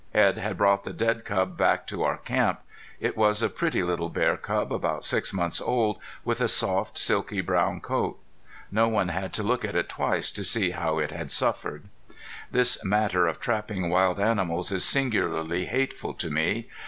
Edd 0.15 0.39
had 0.39 0.57
brought 0.57 0.83
the 0.83 0.93
dead 0.93 1.25
cub 1.25 1.55
back 1.59 1.85
to 1.85 2.01
our 2.01 2.17
camp. 2.17 2.61
It 2.99 3.15
was 3.15 3.43
a 3.43 3.49
pretty 3.49 3.83
little 3.83 4.09
bear 4.09 4.35
cub, 4.35 4.73
about 4.73 5.05
six 5.05 5.31
months 5.31 5.61
old, 5.61 5.99
with 6.25 6.41
a 6.41 6.47
soft 6.47 6.97
silky 6.97 7.39
brown 7.39 7.81
coat. 7.81 8.19
No 8.71 8.87
one 8.87 9.09
had 9.09 9.31
to 9.33 9.43
look 9.43 9.63
at 9.63 9.75
it 9.75 9.89
twice 9.89 10.31
to 10.31 10.43
see 10.43 10.71
how 10.71 10.97
it 10.97 11.11
had 11.11 11.29
suffered. 11.29 11.83
This 12.49 12.83
matter 12.83 13.27
of 13.27 13.39
trapping 13.39 13.91
wild 13.91 14.19
animals 14.19 14.71
is 14.71 14.83
singularly 14.83 15.65
hateful 15.65 16.15
to 16.15 16.31
me. 16.31 16.67